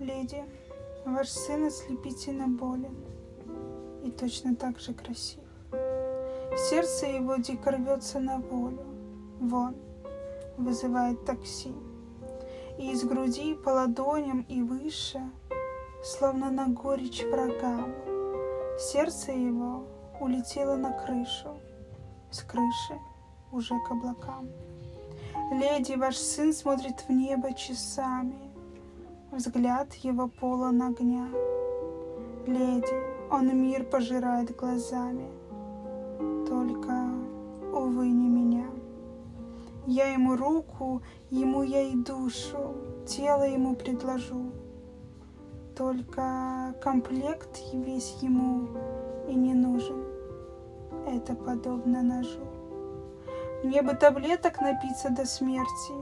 [0.00, 0.42] Леди,
[1.04, 2.96] ваш сын ослепительно болен
[4.02, 5.44] и точно так же красив.
[6.56, 8.86] Сердце его дико рвется на волю,
[9.40, 9.76] вон,
[10.56, 11.74] вызывает такси.
[12.78, 15.20] И из груди по ладоням и выше,
[16.02, 17.92] словно на горечь врагам,
[18.78, 19.84] сердце его
[20.18, 21.60] улетело на крышу,
[22.30, 22.98] с крыши
[23.52, 24.48] уже к облакам.
[25.52, 28.49] Леди, ваш сын смотрит в небо часами,
[29.32, 31.28] взгляд его полон огня.
[32.46, 32.94] Леди,
[33.30, 35.28] он мир пожирает глазами,
[36.48, 37.08] только,
[37.72, 38.66] увы, не меня.
[39.86, 42.74] Я ему руку, ему я и душу,
[43.06, 44.52] тело ему предложу.
[45.76, 48.68] Только комплект весь ему
[49.28, 50.04] и не нужен.
[51.06, 52.40] Это подобно ножу.
[53.62, 55.94] Мне бы таблеток напиться до смерти,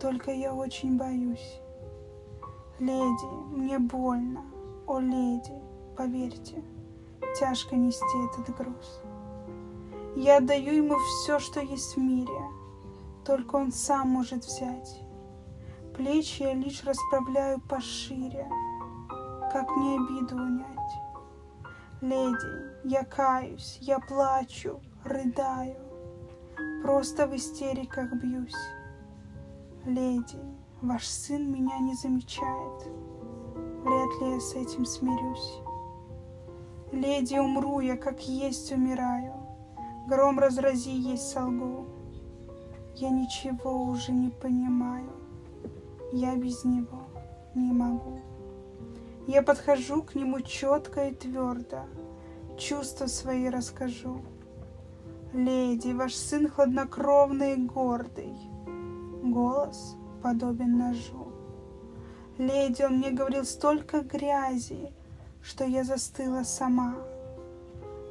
[0.00, 1.60] только я очень боюсь.
[2.78, 4.44] Леди, мне больно,
[4.86, 5.54] о леди,
[5.96, 6.64] поверьте,
[7.38, 9.02] тяжко нести этот груз.
[10.16, 12.42] Я отдаю ему все, что есть в мире,
[13.24, 15.00] только он сам может взять.
[15.94, 18.48] Плечи я лишь расправляю пошире,
[19.52, 20.68] как мне обиду унять.
[22.00, 25.76] Леди, я каюсь, я плачу, рыдаю,
[26.82, 28.56] просто в истериках бьюсь.
[29.84, 30.40] Леди,
[30.82, 32.88] Ваш сын меня не замечает.
[33.84, 35.60] Вряд ли я с этим смирюсь.
[36.90, 39.32] Леди, умру я, как есть умираю.
[40.08, 41.86] Гром разрази, есть солгу.
[42.96, 45.12] Я ничего уже не понимаю.
[46.10, 47.04] Я без него
[47.54, 48.18] не могу.
[49.28, 51.84] Я подхожу к нему четко и твердо,
[52.58, 54.20] чувства свои расскажу.
[55.32, 58.34] Леди, ваш сын хладнокровный и гордый.
[59.22, 61.32] Голос подобен ножу.
[62.38, 64.92] Леди, он мне говорил столько грязи,
[65.42, 66.94] что я застыла сама.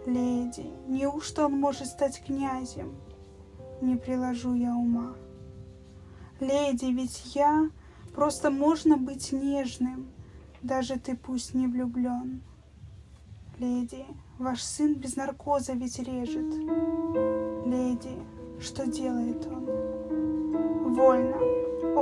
[0.06, 2.96] Леди, неужто он может стать князем?
[3.82, 5.16] Не приложу я ума.
[6.40, 7.70] Леди, ведь я
[8.14, 10.08] просто можно быть нежным,
[10.62, 12.42] даже ты пусть не влюблен.
[13.60, 14.06] Леди,
[14.40, 16.54] ваш сын без наркоза ведь режет.
[17.66, 18.18] Леди,
[18.60, 19.66] что делает он?
[20.96, 21.51] Вольно.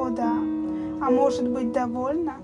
[0.09, 0.31] Да,
[1.01, 2.37] а может быть довольна?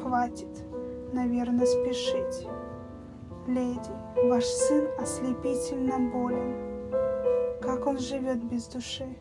[0.00, 0.64] Хватит,
[1.12, 2.46] наверное, спешить.
[3.48, 3.90] Леди,
[4.28, 6.54] ваш сын ослепительно болен.
[7.60, 9.16] Как он живет без души?